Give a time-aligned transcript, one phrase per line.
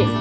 [0.00, 0.16] Mede.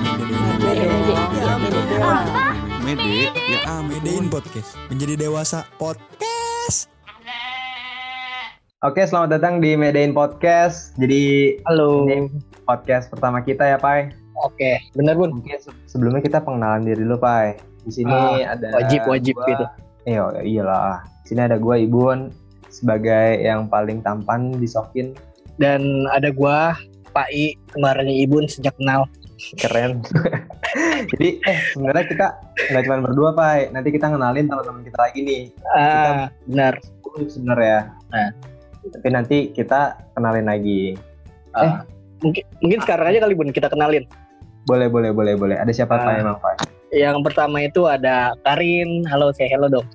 [0.59, 0.85] Mede.
[0.85, 1.13] Mede.
[1.39, 1.79] Ya, Mede.
[1.79, 1.95] Mede.
[2.03, 2.45] Apa?
[2.83, 3.15] Mede,
[3.47, 4.75] ya ah Medein podcast.
[4.91, 6.91] Menjadi dewasa podcast.
[8.83, 10.99] Oke, selamat datang di Medain Podcast.
[10.99, 12.03] Jadi Halo.
[12.03, 12.27] ini
[12.67, 14.11] podcast pertama kita ya, Pai.
[14.43, 15.39] Oke, bener bun.
[15.39, 17.55] Mungkin se- sebelumnya kita pengenalan diri dulu, Pai.
[17.87, 19.65] Di sini ada wajib, wajib gua- gitu.
[20.03, 21.07] Iya, iyalah.
[21.23, 22.35] Di sini ada gua Ibun
[22.67, 25.15] sebagai yang paling tampan di Sokin.
[25.55, 26.75] Dan ada gua,
[27.15, 29.07] Pak I, kemarinnya Ibun sejak kenal.
[29.55, 30.03] Keren.
[31.15, 32.27] Jadi, eh sebenarnya kita
[32.69, 33.71] nggak cuma berdua, Pai.
[33.71, 35.43] Nanti kita kenalin teman-teman kita lagi nih.
[35.71, 36.73] Ah, benar.
[36.83, 37.95] Itu sebenarnya.
[38.11, 38.29] Nah.
[38.79, 40.95] Tapi nanti kita kenalin lagi.
[41.51, 41.83] Ah,
[42.23, 44.03] mungkin mungkin sekarang aja kali bun kita kenalin.
[44.67, 45.55] Boleh, boleh, boleh, boleh.
[45.59, 46.03] Ada siapa, Ah.
[46.03, 46.55] Pai, emang, Pai?
[46.91, 49.07] Yang pertama itu ada Karin.
[49.07, 49.87] Halo, saya hello dong.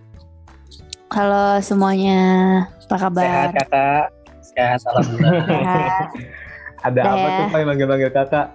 [1.12, 2.20] Halo semuanya.
[2.88, 3.22] Apa kabar?
[3.24, 4.04] Sehat kakak.
[4.42, 5.32] Sehat, alhamdulillah.
[6.86, 8.46] Ada apa tuh, Pai, manggil-manggil kakak?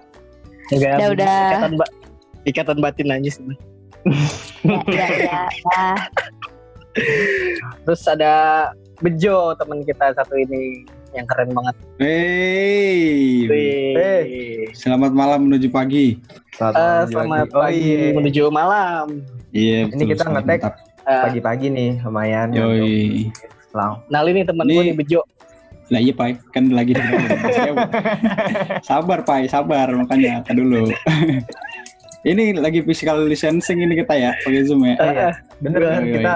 [0.69, 1.37] Enggak, Udah, udah.
[1.49, 1.93] Ikatan, ba-
[2.45, 3.43] ikatan batin aja sih.
[4.63, 5.83] Ya, ya, ya, ya.
[7.85, 8.33] Terus ada
[8.99, 10.83] Bejo teman kita satu ini
[11.15, 11.75] yang keren banget.
[11.97, 13.95] Hey, Wih.
[13.95, 14.23] Hey.
[14.75, 16.19] selamat malam menuju pagi.
[16.53, 17.47] Selamat, malam, selamat.
[17.55, 18.11] Oh, pagi iya.
[18.13, 19.05] menuju malam.
[19.49, 20.59] Iya, Ini kita ngetek.
[21.09, 22.53] Eh, Pagi-pagi nih, lumayan.
[22.53, 23.33] Yoi.
[24.45, 25.21] Temen Ini- gue nih Bejo.
[25.89, 26.37] Lah iya, Pai.
[26.53, 27.01] Kan lagi di
[28.89, 29.49] Sabar, Pai.
[29.49, 30.45] Sabar makanya.
[30.45, 30.89] Kan dulu.
[32.29, 34.95] ini lagi physical distancing ini kita ya, pakai Zoom ya.
[34.99, 35.29] Eh, iya.
[35.63, 36.33] Bener kan iya, kita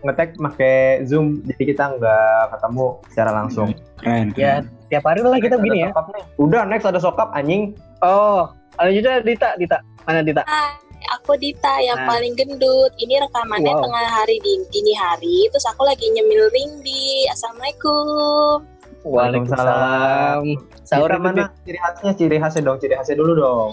[0.00, 3.68] ngetek pakai Zoom, jadi kita nggak ketemu secara langsung.
[4.00, 4.32] Keren.
[4.34, 4.64] Ya, keren.
[4.90, 5.90] tiap hari lah kita begini ya.
[6.34, 7.76] Udah, next ada sokap anjing.
[8.02, 9.78] Oh, ada juga Dita, Dita.
[10.02, 10.42] Mana Dita?
[10.48, 10.72] Hai,
[11.14, 12.08] aku Dita yang Nah.
[12.10, 12.90] paling gendut.
[12.96, 13.84] Ini rekamannya Wow.
[13.86, 17.28] tengah hari di dini hari, terus aku lagi nyemil ringdi.
[17.30, 18.79] Assalamualaikum.
[19.04, 20.42] Waalaikumsalam.
[20.84, 23.70] Sahur mana ciri khasnya, ciri khasnya dong, ciri khasnya dulu dong.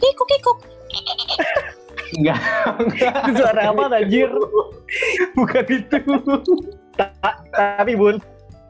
[0.00, 0.58] Kikuk kikuk.
[2.16, 2.40] Enggak,
[3.28, 4.32] Itu suara apa anjir?
[5.36, 5.96] bukan itu.
[6.96, 8.16] Ta- tapi Bun,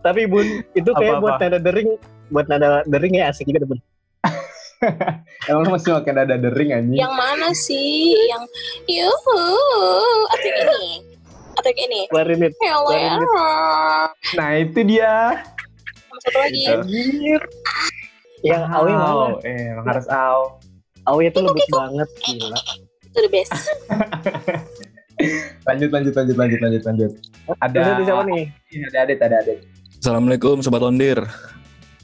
[0.03, 1.95] tapi Bun, itu kayak buat nada dering,
[2.35, 3.79] buat nada dering ya asik juga Bun.
[5.51, 6.99] Emang lu masih pakai dada dering anjing?
[7.03, 8.15] Yang mana sih?
[8.31, 8.45] Yang
[8.87, 9.43] yuhu.
[10.31, 10.85] Atau yang ini?
[11.59, 12.01] Atau yang ini?
[12.11, 12.53] Keluarin it.
[12.63, 13.15] Ya Allah ya.
[14.39, 15.15] Nah, itu dia.
[16.23, 16.61] Satu lagi.
[16.63, 16.73] Gitu.
[16.75, 17.43] Anjir.
[18.47, 19.37] Yang awi Aw, mana?
[19.43, 20.41] Eh, emang harus aw.
[21.11, 22.61] Awi itu lembut banget, gila.
[23.09, 23.53] Itu the best.
[25.67, 27.13] Lanjut, lanjut, lanjut, lanjut, lanjut, lanjut.
[27.59, 28.45] Ada, ada siapa nih?
[28.87, 29.59] ada adit, ada adit.
[29.99, 31.19] Assalamualaikum Sobat Londir.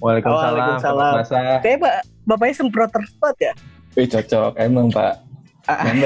[0.02, 0.50] Waalaikumsalam.
[0.50, 1.12] Waalaikumsalam.
[1.14, 1.62] Sobat Masa.
[1.62, 1.94] Kayak pak,
[2.26, 3.52] bapaknya semprot terspat ya?
[3.94, 5.22] Wih cocok, emang Pak.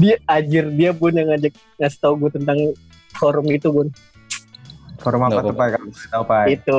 [0.00, 2.58] Dia anjir, dia Bun yang ngajak ngasih tau gue tentang
[3.14, 3.88] forum itu Bun.
[5.00, 5.68] Forum apa tuh, Pak?
[6.10, 6.44] Tahu, Pak?
[6.50, 6.78] Itu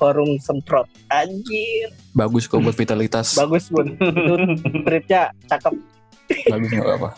[0.00, 0.88] forum semprot.
[1.12, 3.36] Anjir, Bagus kok buat vitalitas.
[3.36, 3.92] bagus Bun.
[3.92, 5.74] Itu tweetnya cakep.
[6.48, 7.10] Bagus nggak apa-apa.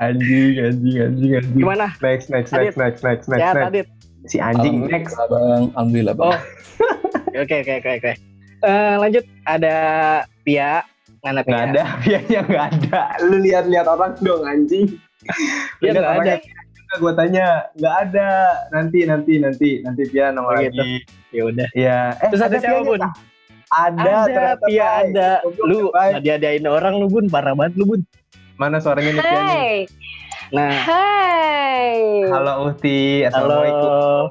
[0.00, 1.56] Anjing, anjing, anjing, anjing.
[1.60, 1.86] Gimana?
[2.00, 3.68] Next, next, next, next, next, next, Sehat next.
[3.72, 3.86] Adit?
[4.28, 5.16] Si anjing next.
[5.16, 5.72] Bang.
[5.72, 6.36] Alhamdulillah Bang.
[6.36, 6.38] Oh.
[7.40, 8.12] Oke oke oke oke.
[8.60, 9.76] Eh, lanjut ada
[10.44, 10.84] Pia,
[11.24, 11.52] mana Pia?
[11.52, 13.00] Nggak ada, biayanya nggak ada.
[13.24, 14.88] Lu lihat-lihat orang dong, anjing.
[15.80, 16.20] Lihat nggak ada.
[16.20, 16.36] orangnya.
[16.92, 17.46] Gue tanya,
[17.78, 18.30] nggak ada.
[18.70, 20.74] Nanti, nanti, nanti, nanti dia nongol Oh, gitu.
[20.74, 20.94] lagi.
[21.30, 21.68] Ya udah.
[21.70, 21.98] Iya.
[22.18, 23.00] Eh, Terus ada siapa Pianya, Bun?
[23.00, 23.12] tak?
[23.70, 24.98] Ada, Ada, Pia Pai.
[25.06, 25.28] ada.
[25.62, 25.78] Lu
[26.18, 28.02] diadain orang lu Bun, parah banget lu Bun.
[28.56, 29.78] Mana suaranya nih Pia nih?
[30.50, 31.94] Nah, Hai.
[32.26, 33.30] Halo Uhti, halo.
[33.30, 34.24] Assalamualaikum.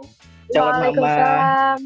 [0.50, 0.76] Calon mama.
[0.76, 1.80] Waalaikumsalam.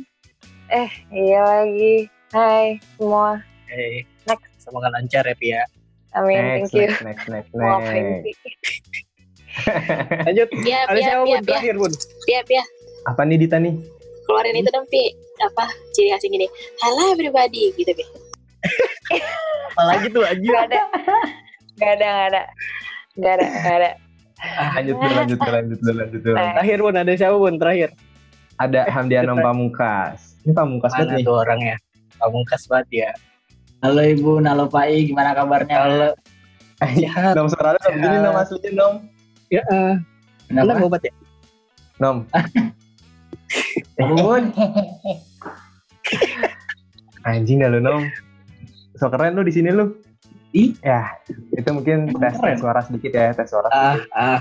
[0.73, 1.95] Eh, iya lagi.
[2.33, 2.65] Hai
[2.97, 3.45] semua.
[3.69, 4.09] Hey.
[4.25, 4.49] Next.
[4.57, 5.61] Semoga lancar ya Pia.
[6.13, 6.89] Amin, Next, thank you.
[7.05, 9.02] next, next, next, next.
[10.27, 10.47] Lanjut.
[10.61, 11.29] Pia, Ada pia, siapa Bun?
[11.29, 11.91] pia, Terakhir Bun.
[12.25, 12.63] pia, pia.
[13.03, 13.73] Apa nih Dita nih?
[14.23, 15.03] Keluarin itu dong, Pi.
[15.41, 15.65] Apa?
[15.91, 16.47] Ciri khasnya gini.
[16.79, 18.05] Halo everybody, gitu, Pi.
[19.73, 20.51] Apalagi tuh anjir.
[20.51, 20.81] Gak ada.
[21.75, 22.41] Gak ada, gak ada.
[23.13, 23.91] Gak ada, gak ada.
[24.75, 26.35] Lanjut dulu, lanjut dulu, lanjut dulu, lanjut dulu.
[26.35, 27.55] Terakhir Bun, ada siapa Bun?
[27.59, 27.89] Terakhir.
[28.53, 30.39] Ada Hamdianom Pamungkas.
[30.45, 31.25] Ini Pamungkas banget nih.
[31.25, 31.75] tuh orangnya?
[32.21, 33.11] Pamungkas banget ya.
[33.83, 35.75] Halo Ibu, halo Pak I, gimana kabarnya?
[35.75, 36.09] Halo.
[36.79, 37.35] Sehat.
[37.35, 38.93] Nom suara lu begini nom aslinya nom.
[39.53, 39.93] Ya, eh.
[40.49, 40.81] Enak Kenapa?
[40.83, 41.13] obat ya?
[42.01, 42.17] Nom.
[44.17, 44.43] Bun.
[47.23, 48.01] Anjing dah lu nom.
[48.97, 49.93] So keren lu di sini lu.
[50.51, 50.73] Ih.
[50.81, 51.17] Ya,
[51.51, 53.69] itu mungkin tes, tes suara sedikit ya, tes suara.
[53.69, 54.09] Ah, sedikit.
[54.11, 54.39] ah.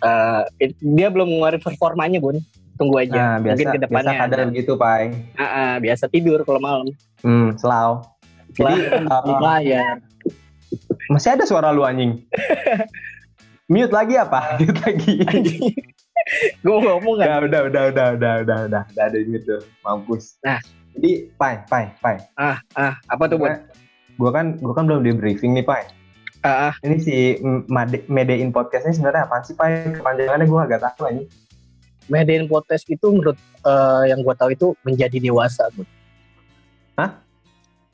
[0.00, 2.36] Eh, it- dia belum ngeluarin performanya Bun.
[2.76, 3.22] Tunggu Nah, aja.
[3.38, 4.12] biasa, Mungkin ke biasa depannya.
[4.18, 5.04] kadar begitu, Pai.
[5.36, 6.88] Ah, ah, biasa tidur kalau malam.
[7.20, 8.04] Hmm, selau.
[8.50, 9.96] Jadi, uh,
[11.08, 12.24] masih ada suara lu anjing.
[13.70, 14.58] Mute lagi apa?
[14.58, 15.14] Mute lagi.
[16.66, 17.46] Gue ngomong kan.
[17.46, 19.62] udah, udah, udah, udah, udah, udah, udah, udah ada mute tuh.
[19.86, 20.34] Mampus.
[20.42, 20.58] Nah.
[20.98, 22.18] Jadi, Pai, Pai, Pai.
[22.34, 23.54] Ah, ah, apa tuh Bun?
[24.18, 25.86] Gue kan gua kan belum di briefing nih Pai.
[26.42, 26.74] Ah, ah.
[26.82, 27.38] Ini si
[27.70, 29.86] Made- Medein podcast ini sebenarnya apaan sih Pai?
[29.86, 31.22] Kepanjangannya gua agak tahu aja.
[32.10, 35.86] Medan podcast itu menurut eh, yang gue tahu itu menjadi dewasa, Bun.
[36.98, 37.22] Hah?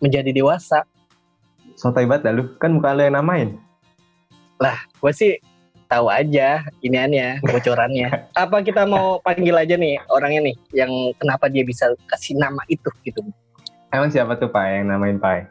[0.01, 0.89] Menjadi dewasa.
[1.77, 2.57] Sotoy banget dah lu.
[2.57, 3.61] Kan bukan lu yang namain.
[5.05, 5.37] Gue sih
[5.87, 8.31] tahu aja iniannya, bocorannya.
[8.35, 12.91] Apa kita mau panggil aja nih orangnya nih yang kenapa dia bisa kasih nama itu
[13.07, 13.23] gitu.
[13.95, 15.47] Emang siapa tuh Pai yang namain Pai?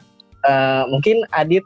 [0.46, 1.64] Eh, mungkin Adit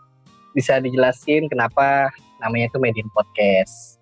[0.57, 4.01] bisa dijelasin kenapa namanya itu Medan Podcast.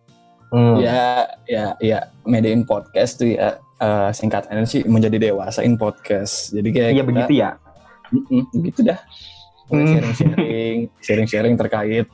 [0.49, 0.81] Hmm.
[0.81, 2.09] Ya, ya, ya.
[2.25, 6.57] Mediain podcast tuh ya eh, singkatannya sih menjadi dewasain podcast.
[6.57, 7.51] Jadi kayak Iya begitu ya.
[8.09, 9.01] Mm-mm, begitu dah.
[9.69, 9.85] Hmm.
[9.85, 12.09] Sharing-sharing, sharing-sharing terkait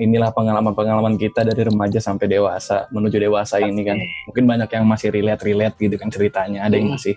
[0.00, 4.00] inilah pengalaman-pengalaman kita dari remaja sampai dewasa menuju dewasa ini kan.
[4.24, 6.64] Mungkin banyak yang masih relate-relate gitu kan ceritanya.
[6.64, 6.96] Ada yang Hmm.
[6.96, 7.14] masih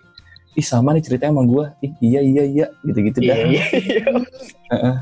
[0.53, 1.65] ih sama nih ceritanya sama gue.
[1.81, 3.35] Ih iya iya iya gitu-gitu dah.
[3.39, 4.05] Iya, iya, iya.
[4.69, 4.95] Heeh.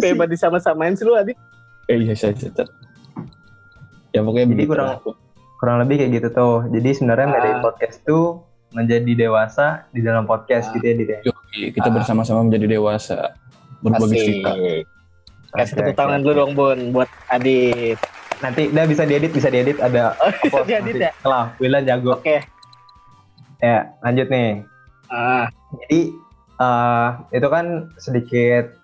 [0.00, 1.36] Bebas disama-samain sih lu Adit.
[1.86, 2.66] Eh iya saya catat.
[4.16, 4.98] Ya pokoknya Jadi begitu kurang-.
[5.60, 6.56] Kurang lebih kayak gitu tuh.
[6.72, 7.32] Jadi sebenarnya Ah.
[7.36, 8.40] Medein podcast tuh
[8.72, 10.80] menjadi dewasa di dalam podcast Ah.
[10.80, 11.68] gitu ya ya.
[11.76, 13.36] Kita bersama-sama menjadi dewasa
[13.84, 14.52] berbagi cerita.
[15.54, 17.98] Kasih tepuk tangan dulu dong Bun buat Adit.
[18.42, 21.12] Nanti udah bisa diedit, bisa diedit ada Oh, bisa diedit ya?
[21.24, 22.20] Lah, Wilan jago.
[22.20, 22.44] Oke.
[23.62, 24.66] Ya, lanjut nih.
[25.08, 25.48] Ah,
[25.84, 26.12] Jadi
[26.56, 28.76] eh itu kan sedikit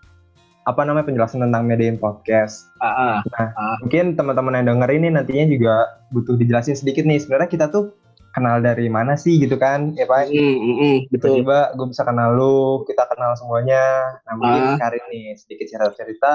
[0.62, 2.70] apa namanya penjelasan tentang Mediain Podcast.
[2.79, 3.76] ah, ah.
[3.82, 5.75] Mungkin teman-teman yang denger ini nantinya juga
[6.15, 7.19] butuh dijelasin sedikit nih.
[7.19, 7.91] Sebenarnya kita tuh
[8.32, 10.32] kenal dari mana sih gitu kan, ya Pak?
[10.32, 11.40] Mm, mm, mm, betul.
[11.44, 14.17] Tiba-tiba gue bisa kenal lu, kita kenal semuanya.
[14.25, 14.75] Nah mungkin Ah.
[14.76, 16.32] sekarang nih sedikit cerita-cerita.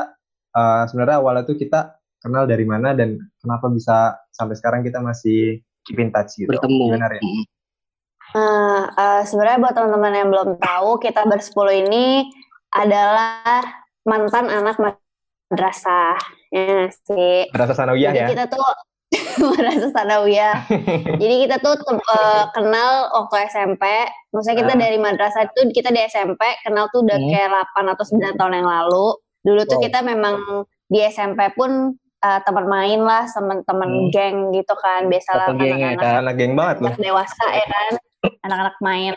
[0.54, 5.62] eh, sebenarnya awalnya tuh kita kenal dari mana dan kenapa bisa sampai sekarang kita masih
[5.86, 6.50] keep in touch gitu.
[6.50, 6.98] Bertemu.
[6.98, 7.22] Gimana, Rin?
[7.22, 7.46] Mm.
[8.34, 12.26] Nah, eh, sebenarnya buat teman-teman yang belum tahu, kita bersepuluh ini
[12.74, 13.62] adalah
[14.02, 16.18] mantan anak madrasah.
[16.50, 17.48] Ya sih.
[17.54, 18.28] Rasa sanawiyah Jadi ya.
[18.34, 18.64] kita tuh
[19.40, 20.68] madrasah sanawiyah.
[21.22, 23.84] Jadi kita tuh eh, kenal waktu SMP.
[24.36, 24.80] Maksudnya kita Ah.
[24.80, 27.30] dari madrasah itu kita di SMP kenal tuh udah Hmm.
[27.32, 29.08] kayak 8 atau 9 tahun yang lalu.
[29.48, 29.86] Dulu tuh Wow.
[29.88, 30.36] kita memang
[30.88, 34.10] di SMP pun eh, teman main lah, teman-teman Hmm.
[34.10, 35.06] geng gitu kan.
[35.06, 36.90] Biasalah ya, anak-anak Anak geng banget loh.
[36.92, 37.92] anak dewasa ya kan
[38.42, 39.14] anak-anak main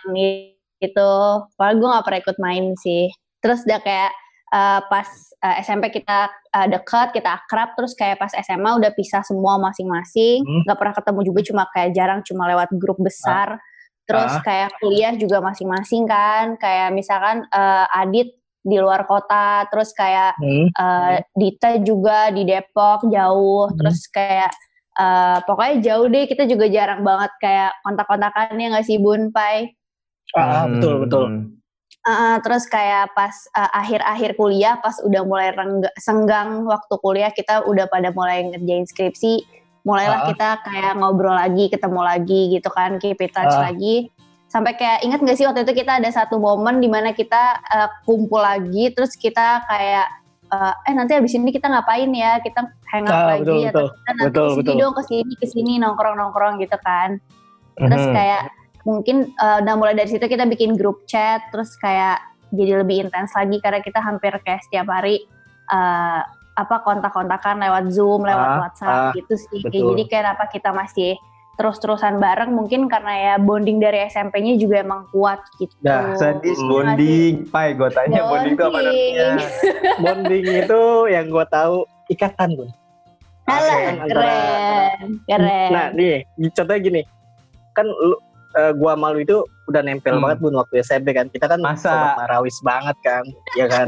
[0.78, 1.12] gitu
[1.56, 3.08] padahal gue gak pernah ikut main sih
[3.40, 4.12] terus udah kayak
[4.50, 5.08] eh, pas
[5.40, 10.42] eh, SMP kita eh, deket kita akrab terus kayak pas SMA udah pisah semua masing-masing
[10.42, 10.62] Hmm.
[10.66, 13.56] nggak pernah ketemu juga cuma kayak jarang cuma lewat grup besar
[14.04, 14.42] terus Ah.
[14.42, 20.66] kayak kuliah juga masing-masing kan kayak misalkan eh, Adit di luar kota terus kayak Mm.
[20.68, 23.76] eh, Dita juga di Depok jauh Hmm.
[23.78, 24.50] terus kayak
[24.92, 29.72] eh, pokoknya jauh deh kita juga jarang banget kayak kontak-kontakannya nggak sih Bun Pai
[30.30, 31.24] Ah, ah, betul betul.
[32.00, 32.08] Hmm.
[32.10, 37.60] Eh, terus kayak pas eh, akhir-akhir kuliah pas udah mulai rengga- senggang waktu kuliah kita
[37.62, 39.44] udah pada mulai ngerjain skripsi
[39.82, 40.26] mulailah Ah.
[40.26, 43.68] kita kayak ngobrol lagi ketemu lagi gitu kan keep in touch Ah.
[43.68, 44.08] lagi
[44.46, 47.88] sampai kayak ingat gak sih waktu itu kita ada satu momen di mana kita eh,
[48.02, 50.08] kumpul lagi terus kita kayak
[50.48, 53.92] eh, eh nanti abis ini kita ngapain ya kita hangout Ah, lagi betul, atau betul.
[53.94, 54.80] kita nanti Betul, ke sini betul.
[54.80, 57.20] dong ke sini ke sini nongkrong nongkrong gitu kan
[57.76, 58.12] terus Mhm.
[58.12, 58.42] kayak
[58.82, 63.30] mungkin eh, udah mulai dari situ kita bikin grup chat terus kayak jadi lebih intens
[63.30, 65.22] lagi karena kita hampir kayak setiap hari
[65.68, 66.20] eh,
[66.50, 69.94] apa kontak-kontakan lewat zoom lewat Ah, WhatsApp ah, gitu sih betul.
[69.94, 71.16] jadi kenapa kita masih
[71.56, 76.68] terus-terusan bareng mungkin karena ya bonding dari SMP-nya juga emang kuat gitu Dah, sadis Hmm.
[76.72, 77.52] bonding.
[77.52, 79.12] Pai, gue tanya bonding itu apa Bonding.
[79.12, 79.28] artinya?
[80.02, 81.76] Bonding itu yang gue tahu
[82.08, 82.48] ikatan.
[83.44, 87.02] Alah, antara- keren keren Nah nih, contohnya gini,
[87.70, 88.16] kan lu,
[88.52, 90.24] eh, gua malu itu udah nempel Hmm.
[90.24, 91.26] banget bun waktu SMP kan.
[91.26, 91.86] Kita kan Masa?
[91.86, 93.86] sobat marawis banget kan, ya kan.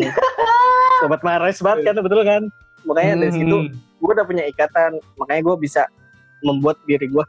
[1.01, 2.43] sobat marawis banget kan, betul kan.
[2.83, 3.71] Makanya dari situ Hmm.
[3.73, 5.83] gue udah punya ikatan, makanya gue bisa
[6.41, 7.25] membuat diri gue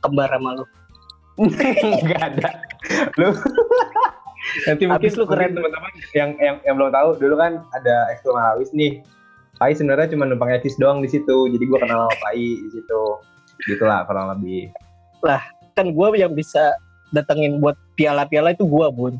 [0.00, 0.64] kembar sama lu.
[1.38, 2.50] Nggak ada.
[3.16, 3.30] Lu
[4.66, 5.50] nanti mungkin lu keren.
[5.52, 9.02] teman-teman yang, yang yang belum tahu dulu kan ada ekskul Marawis nih.
[9.56, 11.36] Pai sebenarnya cuma numpang etis doang di situ.
[11.46, 13.02] Jadi gua kenal sama Pai di situ.
[13.62, 14.72] Gitulah kurang lebih.
[15.72, 16.74] Kan gue yang bisa
[17.10, 19.14] datengin buat piala-piala itu gue bun.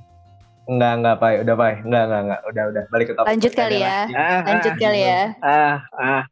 [0.65, 1.35] Enggak, enggak, Pai.
[1.43, 1.75] Udah, Pai.
[1.83, 2.41] Enggak, enggak, enggak.
[2.47, 2.85] Udah, udah.
[2.89, 3.29] Balik ke topik.
[3.29, 4.15] lanjut kali ya lagi.
[4.15, 6.23] Ah, lanjut ah, kali ya Ah, ah,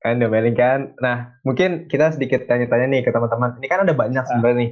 [0.00, 0.80] Kan udah balik kan.
[0.96, 3.58] Nah, mungkin kita sedikit tanya-tanya nih ke teman-teman.
[3.58, 4.70] Ini kan ada banyak sebenarnya nih.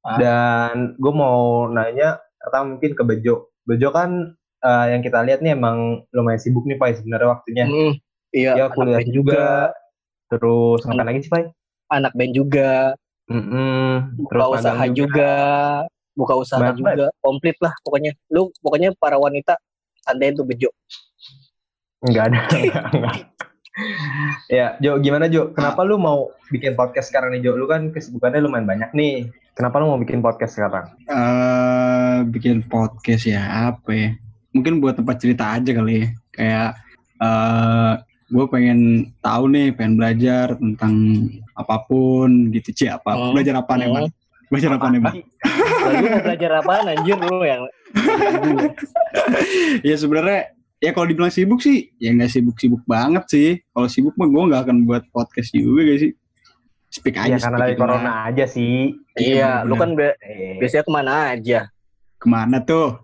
[0.00, 0.16] Ah.
[0.16, 3.50] Dan gue mau nanya, pertama mungkin ke Bejo.
[3.64, 7.64] Bejo kan eh, yang kita lihat nih emang lumayan sibuk nih, Pai, sebenarnya waktunya.
[7.64, 7.92] mm,
[8.30, 9.72] iya, Ya, kuliah band juga.
[10.28, 10.94] Terus Hmm.
[10.94, 11.44] ngapain lagi sih, Pai?
[11.88, 12.94] anak band juga,
[13.30, 14.18] Mm-mm.
[14.18, 15.32] buka Terus usaha magang juga.
[16.10, 18.12] buka usaha Banyak juga, komplit lah pokoknya.
[18.28, 19.54] Lu pokoknya para wanita
[20.02, 20.68] ada tuh bejo.
[22.02, 22.40] Enggak ada.
[22.92, 23.16] enggak,
[24.50, 25.54] ya, Jo, gimana Jo?
[25.54, 27.54] Kenapa lu mau bikin podcast sekarang nih Jo?
[27.54, 29.30] Lu kan kesibukannya lumayan banyak nih.
[29.54, 30.90] Kenapa lu mau bikin podcast sekarang?
[31.06, 34.10] eh bikin podcast ya apa ya?
[34.50, 36.06] Mungkin buat tempat cerita aja kali ya.
[36.34, 36.70] Kayak
[37.22, 37.94] eh
[38.30, 38.78] gue pengen
[39.18, 40.94] tahu nih, pengen belajar tentang
[41.52, 43.10] apa pun gitu sih apa?
[43.10, 43.34] Hmm.
[43.34, 44.06] Belajar apa nih, Bang?
[44.46, 45.14] Belajar apa nih, Bang?
[46.22, 47.62] Belajar apaan anjir lu yang
[49.82, 53.48] ya sebenarnya ya kalau dibilang sibuk sih ya nggak sibuk-sibuk banget sih.
[53.68, 56.12] Kalau sibuk mah gue nggak akan buat podcast juga gak sih?
[56.86, 57.30] Speak aja.
[57.30, 58.16] Ya karena lagi corona lah.
[58.26, 58.94] aja sih.
[59.14, 61.60] Iya, lu kan be- Eh, biasanya ke mana aja?
[62.18, 62.98] Ke mana tuh?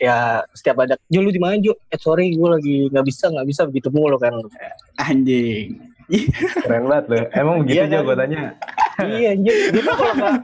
[0.00, 0.16] Ya
[0.50, 1.76] setiap ada, Jo lu di mana Jo?
[1.86, 4.32] Eh sorry gue lagi nggak bisa nggak bisa begitu mulu kan.
[4.98, 5.76] Anjing.
[6.58, 7.18] keren banget lu.
[7.30, 8.02] Emang begitu Iya, Jo kan?
[8.02, 8.40] gue tanya.
[9.02, 9.54] iya anjir.
[9.70, 10.34] Dia tuh kalau nggak,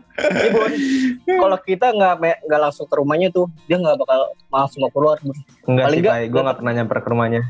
[1.22, 4.90] Iya, kalau kita nggak me- nggak langsung ke rumahnya tuh, dia nggak bakal langsung mau
[4.90, 5.16] keluar.
[5.62, 6.24] Enggak Paling sih, nggak- Pai.
[6.26, 7.42] Gue gak pernah nyamper ke rumahnya.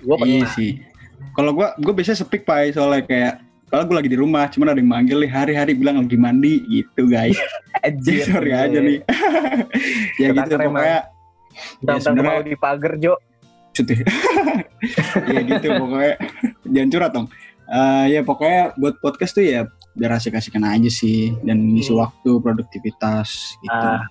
[0.00, 0.50] Gue Iya pernah.
[0.54, 0.70] sih.
[1.30, 3.34] Kalau gua gua biasanya speak pai soalnya kayak
[3.68, 7.06] kalau gue lagi di rumah, cuman ada yang manggil nih hari-hari bilang lagi mandi gitu
[7.06, 7.36] guys.
[7.86, 8.24] Anjir.
[8.24, 8.98] Sorry aja nih.
[10.20, 10.82] ya Kita gitu pokoknya.
[10.82, 10.98] Ya
[11.80, 13.14] Tentang sebenarnya mau di pagar Jo.
[13.70, 14.02] Maksudnya.
[15.34, 16.14] ya gitu pokoknya.
[16.66, 17.26] Jangan curhat dong.
[17.66, 22.02] Eh, ya pokoknya buat podcast tuh ya biar asik-asikan aja sih dan ngisi Hmm.
[22.02, 23.28] waktu produktivitas
[23.58, 23.86] gitu.
[23.86, 24.06] Ah.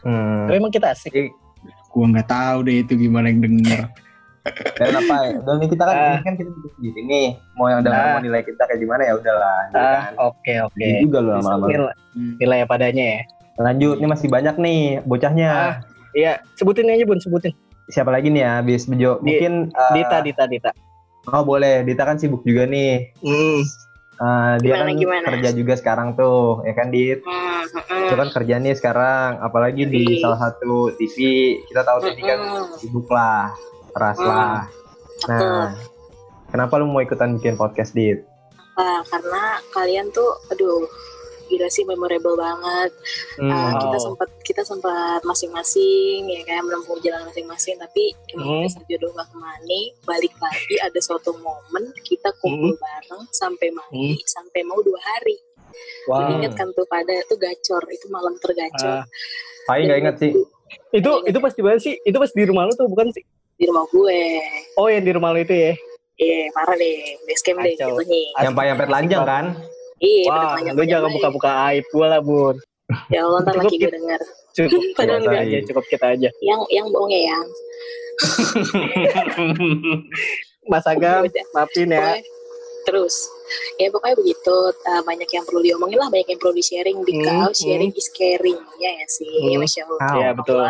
[0.00, 0.46] Hmm.
[0.46, 1.12] Tapi emang kita asik.
[1.88, 3.88] Gua nggak tahu deh itu gimana yang denger.
[4.78, 5.36] Dan apa ya?
[5.44, 7.28] Dan ini kita kan, ini kan kita bikin sendiri nih.
[7.52, 8.12] Mau yang denger Ah.
[8.14, 9.58] mau nilai kita kayak gimana ya udahlah.
[9.66, 10.12] gitu kan.
[10.16, 10.80] oke oke.
[10.80, 11.64] Gitu juga lu lama-lama.
[11.68, 11.94] Nilai,
[12.40, 13.20] nilai padanya ya.
[13.58, 15.50] Lanjut, ini masih banyak nih bocahnya.
[15.52, 15.72] Ah.
[16.18, 17.54] Iya, sebutin aja Bun, sebutin.
[17.86, 19.22] Siapa lagi nih ya, habis Bejo?
[19.22, 20.70] Di- Mungkin eh, Dita, Dita, Dita.
[21.28, 23.14] Oh boleh, Dita kan sibuk juga nih.
[23.22, 23.62] Hmm.
[24.18, 25.26] Eh, dia Gimana, kan gimana?
[25.30, 27.22] kerja juga sekarang tuh, ya kan Dit?
[27.22, 27.62] Hmm,
[28.02, 30.26] Itu kan kerja nih sekarang, apalagi di Iya.
[30.26, 31.16] salah satu TV.
[31.64, 32.74] Kita tahu TV kan Mm-mm.
[32.76, 33.54] sibuk lah,
[33.94, 34.26] keras Hmm.
[34.26, 34.58] lah.
[35.24, 35.66] Nah,
[36.48, 38.26] kenapa lu mau ikutan bikin podcast Dit?
[38.74, 39.06] Apa?
[39.08, 40.82] Karena kalian tuh, aduh,
[41.48, 42.90] gila sih memorable banget.
[43.36, 43.48] Hmm.
[43.48, 44.04] Uh, kita Wow.
[44.04, 48.62] sempat kita sempat masing-masing ya kayak menempuh jalan masing-masing tapi Hmm.
[48.62, 54.20] kisah jodoh gak ke mana balik lagi ada suatu momen kita kumpul bareng sampai mandi
[54.24, 55.36] sampai mau dua hari
[56.06, 56.32] Wow.
[56.34, 59.04] ingat kan tuh pada itu gacor itu malam tergacor Ah.
[59.64, 60.32] Pai nggak inget sih.
[60.90, 61.94] Itu itu pas di mana sih?
[61.98, 63.24] Itu pas di rumah lu tuh bukan sih?
[63.54, 64.20] di rumah gue
[64.74, 65.72] Oh yang di rumah lu itu ya?
[66.16, 67.94] iya parah deh base camp deh Kacau.
[67.94, 69.44] jatuhnya Yang Pai yang telanjang kan?
[69.98, 72.56] Iya Wah, lu jangan buka-buka aib gue lah bun.
[73.08, 76.28] ya Allah ntar lagi gue denger Cukup Padahal kita aja, cukup kita aja.
[76.40, 77.44] yang yang bohong ya yang
[80.64, 81.96] Mas Agam, maafin ya.
[81.98, 82.36] Pokoknya-
[82.80, 83.28] terus
[83.76, 87.12] ya pokoknya begitu uh, banyak yang perlu diomongin lah banyak yang perlu di sharing di
[87.18, 89.60] Hmm, sharing is caring ya ya sih Hmm.
[89.60, 90.64] masya allah Ah, Iya, betul.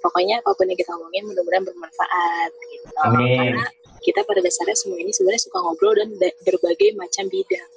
[0.00, 3.54] Pokoknya apa pun yang kita omongin mudah-mudahan bermanfaat gitu Amin.
[3.54, 3.64] karena
[4.00, 7.70] kita pada dasarnya semua ini sebenarnya suka ngobrol dan da- berbagai macam bidang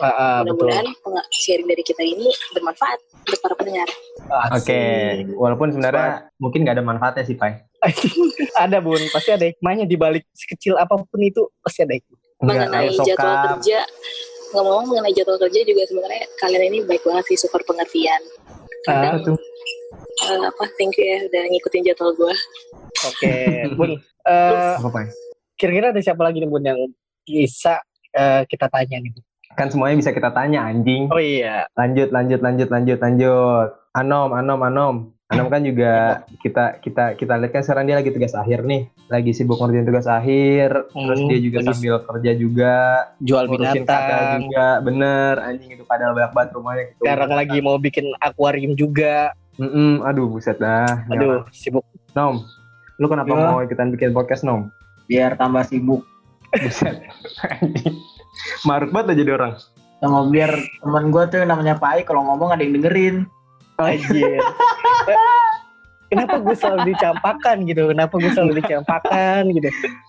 [0.00, 0.64] Ah, ah, betul.
[0.64, 0.86] mudah-mudahan
[1.28, 3.88] sharing dari kita ini bermanfaat untuk para pendengar
[4.54, 4.80] Oke,
[5.34, 7.60] walaupun sebenarnya mungkin nggak ada manfaatnya sih Pai.
[8.64, 12.18] ada bun, pasti ada hikmahnya di balik sekecil apa pun itu pasti ada hikmah.
[12.40, 13.44] Mengenai jadwal sokap.
[13.58, 13.78] kerja
[14.50, 18.20] ngomong mengenai jadwal kerja juga sebenarnya kalian ini baik banget sih super pengertian
[18.88, 19.36] Ah, kadang
[20.24, 22.34] eh, apa thank you ya udah ngikutin jadwal gue
[23.04, 23.34] Oke,
[23.76, 23.90] bun.
[24.24, 25.06] eh, Apa Pai?
[25.56, 26.80] kira-kira ada siapa lagi nih bun yang
[27.22, 27.76] bisa
[28.10, 29.12] eh, kita tanya nih?
[29.12, 29.24] Bun?
[29.60, 31.12] Kan semuanya bisa kita tanya anjing.
[31.12, 33.68] Oh iya, Lanjut, lanjut, lanjut, lanjut, lanjut.
[33.92, 34.94] Anom, Anom, Anom.
[35.28, 39.30] Anom kan juga kita kita kita lihat kan sekarang dia lagi tugas akhir nih, lagi
[39.30, 42.76] sibuk ngerjain tugas akhir, terus Hmm, dia juga lagi sambil kerja juga,
[43.20, 44.40] jual kakak binatang.
[44.42, 47.00] juga, bener anjing itu padahal banyak banget rumahnya gitu.
[47.04, 49.30] Sekarang lagi mau bikin akuarium juga.
[49.54, 51.04] Mm-mm, aduh buset dah.
[51.06, 51.84] Aduh, sibuk.
[52.10, 52.42] Nom,
[52.96, 53.44] lu kenapa Ya.
[53.44, 54.72] mau ikutan bikin podcast Nom?
[55.04, 56.02] biar tambah sibuk
[56.50, 57.06] Buset.
[58.64, 59.54] Maruk banget aja jadi orang.
[60.00, 60.48] sama biar
[60.80, 63.28] teman gue tuh namanya Pai kalau ngomong ada yang dengerin
[63.76, 64.40] Anjir.
[66.10, 67.86] Kenapa gue selalu dicampakan gitu?
[67.94, 69.68] Kenapa gue selalu dicampakan gitu?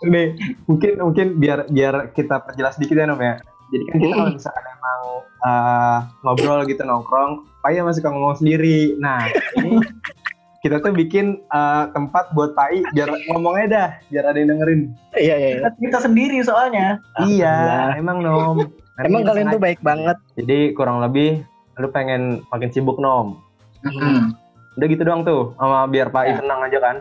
[0.09, 0.33] Nih,
[0.65, 3.37] mungkin mungkin biar biar kita perjelas dikit ya Nom ya.
[3.71, 5.01] Jadi kan kita kalau misalkan emang
[5.45, 8.97] eh, ngobrol gitu nongkrong, Pai emang suka ngomong sendiri.
[8.97, 9.29] Nah,
[9.61, 9.77] ini
[10.61, 14.81] kita tuh bikin eh, tempat buat Pai biar ngomongnya dah, biar ada yang dengerin.
[15.13, 15.49] Iya, iya.
[15.57, 15.69] iya.
[15.73, 18.57] Kita sendiri soalnya Iya, emang Nom.
[18.93, 20.17] Nanti Emang kalian tuh baik banget.
[20.37, 21.41] Jadi kurang lebih
[21.75, 23.41] lu pengen makin sibuk Nom.
[23.81, 24.37] Hmm.
[24.71, 26.37] Udah gitu doang tuh, sama biar Pai Ya.
[26.37, 26.97] senang aja kan.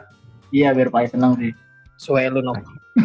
[0.50, 1.54] iya biar Pai senang sih
[1.94, 2.56] Suwe lu nom.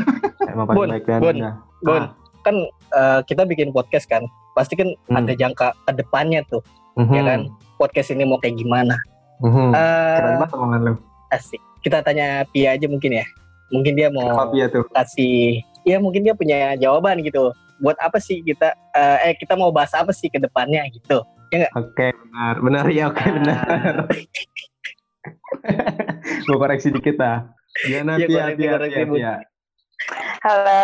[0.50, 1.36] Emang paling Bun, baik dan Bun.
[1.38, 1.54] nah.
[1.80, 2.10] Bun, Ah.
[2.42, 2.56] kan
[2.90, 4.24] eh, kita bikin podcast kan.
[4.56, 5.20] Pasti kan Hmm.
[5.20, 6.64] ada jangka ke depannya tuh,
[6.96, 7.12] Mhm.
[7.12, 7.40] ya kan?
[7.76, 8.96] Podcast ini mau kayak gimana?
[9.38, 9.72] Mhm.
[9.72, 10.94] Eh, Keren banget omongan lu.
[11.30, 11.62] asik.
[11.82, 13.25] Kita tanya Pia aja mungkin ya.
[13.70, 14.86] Mungkin dia mau ya tuh?
[14.89, 17.51] kasih ya mungkin dia punya jawaban gitu.
[17.77, 21.22] Buat apa sih kita eh, eh kita mau bahas apa sih ke depannya gitu.
[21.74, 22.56] Oke, benar.
[22.60, 24.10] Benar ya, oke benar.
[26.46, 27.48] Gue koreksi dikit lah.
[27.82, 29.08] Gimana Iya, Pia, koreksi, Pia, koreksi, Pia.
[29.08, 29.34] Pia?
[30.42, 30.84] Halo.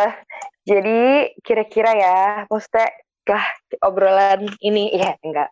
[0.61, 0.99] Jadi
[1.41, 2.87] kira-kira ya, maksudnya
[3.23, 3.45] kah
[3.81, 5.49] obrolan ini ya enggak.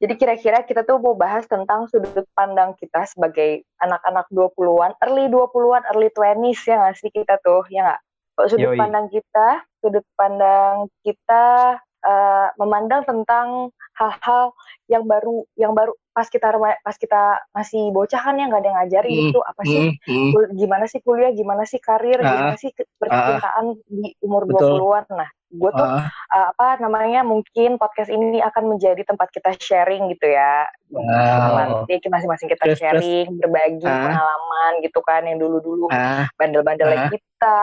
[0.00, 5.84] Jadi kira-kira kita tuh mau bahas tentang sudut pandang kita sebagai anak-anak 20-an, early 20-an,
[5.92, 8.00] early 20s ya nggak sih kita tuh, ya nggak?
[8.48, 8.80] Sudut Yoi.
[8.80, 9.48] pandang kita,
[9.84, 13.68] sudut pandang kita eh, memandang tentang
[14.00, 14.56] hal-hal
[14.88, 18.78] yang baru, yang baru pas kita pas kita masih bocah kan ya nggak ada yang
[18.80, 22.72] ngajarin Hmm, gitu apa sih Hmm, gimana sih kuliah, gimana sih karir, Ah, gimana sih
[22.96, 24.80] percintaan di umur Betul.
[24.80, 25.04] 20-an.
[25.12, 30.06] Nah, gue tuh Ah, uh, apa namanya mungkin podcast ini akan menjadi tempat kita sharing
[30.14, 30.62] gitu ya.
[30.90, 31.58] Wow.
[31.86, 33.02] Nanti masing-masing kita Terus, terus.
[33.02, 34.14] sharing, berbagi Ah.
[34.14, 37.10] pengalaman gitu kan yang dulu-dulu ah, bandel-bandelnya Ah.
[37.10, 37.58] kita,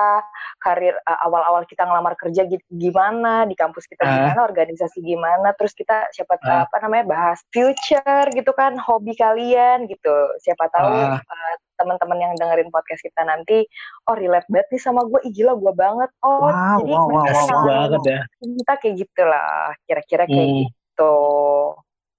[0.60, 4.12] karir uh, awal-awal kita ngelamar kerja gi- gimana, di kampus kita Ah.
[4.15, 6.67] gimana, organisasi gimana, terus kita siapa Ah.
[6.67, 10.15] apa namanya bahas future gitu kan, hobi kalian gitu.
[10.44, 11.20] Siapa tahu Ah.
[11.24, 11.56] uh,
[11.88, 13.63] teman-teman yang dengerin podcast kita nanti,
[14.03, 16.12] oh relate banget nih sama gue, ih gila gue banget.
[16.20, 18.22] Oh Wow, jadi wow, wow, mereka wow, banget ya.
[18.44, 19.51] kita kayak gitulah,
[19.88, 20.60] kira-kira kayak Hmm.
[20.67, 21.15] gitu.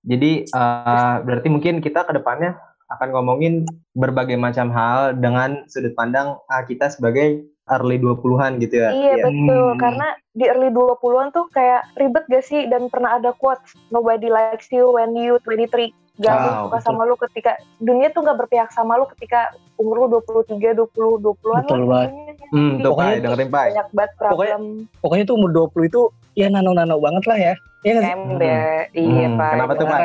[0.08, 2.56] Jadi eh, berarti mungkin kita ke depannya
[2.88, 8.88] akan ngomongin berbagai macam hal dengan sudut pandang ah, kita sebagai early 20-an gitu ya.
[8.88, 9.24] Iya Pia?
[9.28, 9.80] betul, Hmm.
[9.84, 14.72] karena di early 20-an tuh kayak ribet gak sih dan pernah ada quotes nobody likes
[14.72, 18.94] you when you 23 gak Wow, suka sama lu ketika dunia tuh gak berpihak sama
[18.94, 22.10] lu ketika umur lu 23, 20, 20-an Betul lah banget.
[22.10, 22.46] pokoknya.
[22.50, 23.68] Hmm, Pokoknya Pai, dengerin Pai.
[23.68, 24.60] banyak banget problem
[24.98, 26.00] Pokoknya tuh umur 20 itu
[26.34, 27.54] ya nano-nano banget lah ya.
[27.78, 28.10] Iya sih?
[28.10, 29.86] ember iya Hmm, Pak kenapa tuh?
[29.86, 30.00] Pak?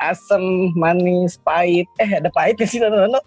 [0.00, 1.84] Asam, manis, pahit.
[1.98, 3.20] Eh ada pahit gak sih nano-nano?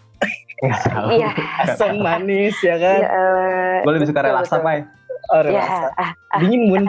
[1.14, 1.30] iya
[1.62, 2.98] Asam, manis ya kan?
[2.98, 4.60] iya eh, Gue lebih suka betul, betul.
[4.60, 4.78] Pai.
[5.26, 5.88] Oh, Iya, relaksa.
[5.96, 6.82] ah, Dingin mun.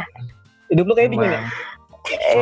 [0.68, 1.42] Hidup lu kayak dingin ya?
[2.08, 2.38] Eh,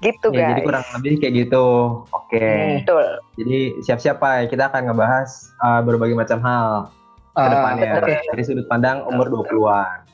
[0.00, 1.66] gitu Ya, guys jadi kurang lebih kayak gitu.
[2.10, 2.40] Oke.
[2.40, 2.80] Hmm.
[2.80, 3.04] betul
[3.36, 5.28] Jadi siap-siap Pai, kita akan ngebahas
[5.58, 6.66] uh, berbagai macam hal
[7.30, 8.14] ke Ah, depannya Oke.
[8.28, 10.04] dari sudut pandang umur 20-an.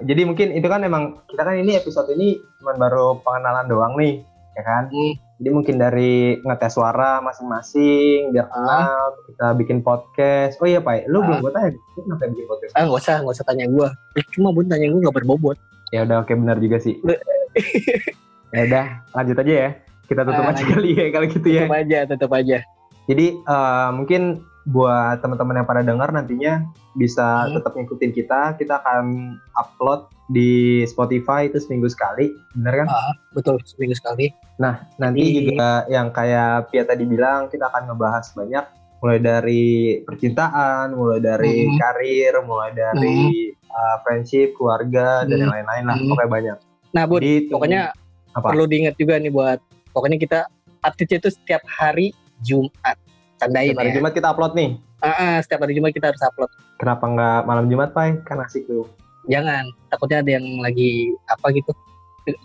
[0.00, 4.24] Jadi mungkin itu kan emang kita kan ini episode ini cuma baru pengenalan doang nih,
[4.54, 4.88] ya kan?
[4.88, 5.14] Hmm.
[5.36, 8.92] Jadi mungkin dari ngetes suara masing-masing biar kenal,
[9.26, 10.56] kita bikin podcast.
[10.58, 11.22] Oh iya Pak, lu Ah.
[11.22, 12.72] belum gue tanya, lu kenapa bikin podcast?
[12.72, 13.88] Ah nggak usah, nggak usah tanya gue.
[14.16, 15.56] Eh, cuma bun tanya gue nggak berbobot.
[15.92, 16.96] Ya udah oke benar juga sih.
[18.50, 18.84] Ya udah
[19.14, 19.70] lanjut aja ya.
[20.04, 20.74] Kita tutup Ah, aja lanjut.
[20.74, 21.62] kali ya kalau gitu ya.
[21.64, 22.58] Tetap aja, tetap aja.
[23.06, 24.22] Jadi eh, mungkin
[24.66, 27.54] buat teman-teman yang pada dengar nantinya bisa Hmm.
[27.56, 28.40] tetap ngikutin kita.
[28.54, 32.86] Kita akan upload di Spotify itu seminggu sekali, bener kan?
[32.86, 34.30] Ah, betul seminggu sekali.
[34.58, 38.64] Nah nanti Jadi- juga yang kayak Pia tadi bilang kita akan ngebahas banyak,
[39.00, 39.66] mulai dari
[40.04, 41.74] percintaan, mulai dari Hmm.
[41.76, 43.18] karir, mulai dari
[43.70, 45.42] uh, friendship, keluarga dan Hmm.
[45.46, 46.08] yang lain-lain lah, Hmm.
[46.10, 46.56] pokoknya banyak.
[46.90, 47.82] Nah bun, Jadi pokoknya
[48.32, 48.46] apa?
[48.50, 49.58] perlu diingat juga nih buat
[49.90, 50.38] pokoknya kita
[50.80, 52.96] update itu setiap hari Jumat.
[53.36, 53.96] Tandain Setiap hari ya.
[53.96, 54.70] Jumat kita upload nih.
[55.00, 56.50] Ah, ah, setiap hari Jumat kita harus upload.
[56.76, 58.20] Kenapa nggak malam Jumat, Pai?
[58.24, 58.84] Kan asik tuh.
[59.28, 61.72] Jangan, takutnya ada yang lagi apa gitu.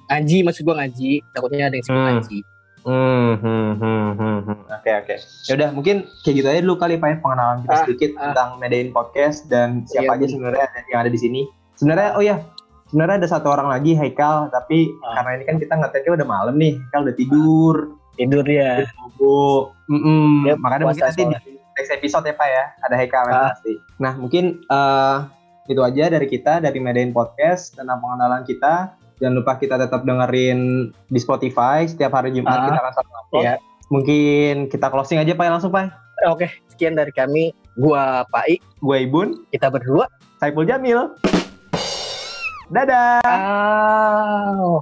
[0.08, 2.10] Ngaji, maksud gua ngaji, takutnya ada yang sibuk Hmm.
[2.16, 2.40] ngaji.
[2.86, 4.58] Hmm, hmm, hmm, hmm, hmm.
[4.70, 5.16] Oke, oke.
[5.50, 8.22] Ya udah, mungkin kayak gitu aja dulu kali Pak pengenalan kita Ah, sedikit ah.
[8.30, 11.42] tentang Medain Podcast dan siapa Iya, aja sebenarnya yang ada di sini.
[11.76, 12.40] Sebenarnya, oh ya,
[12.96, 15.20] sebenarnya ada satu orang lagi, Haikal, tapi Ah.
[15.20, 17.76] karena ini kan kita ngeteknya udah malam nih, Haikal udah tidur,
[18.16, 18.88] Tidur ya.
[18.96, 19.76] bobo.
[19.92, 20.48] Mm-mm.
[20.48, 21.36] Dia Makanya mungkin nanti di
[21.76, 23.48] next episode ya Pak ya, ada Haikal yang Ah.
[23.52, 23.74] pasti.
[24.00, 25.18] Nah, mungkin eh,
[25.68, 28.96] itu aja dari kita, dari Medain Podcast, tentang pengenalan kita.
[29.20, 30.60] Jangan lupa kita tetap dengerin
[31.06, 32.64] di Spotify setiap hari Jumat Ah.
[32.66, 33.44] kita akan selalu upload.
[33.44, 33.56] Iya.
[33.86, 35.92] Mungkin kita closing aja Pak ya, langsung Pak.
[36.26, 37.52] Oke, sekian dari kami.
[37.76, 40.08] Gua Pai, Gue Ibun, kita berdua.
[40.40, 41.12] Saiful Jamil.
[42.70, 43.22] Dadah.
[43.24, 44.82] Ah.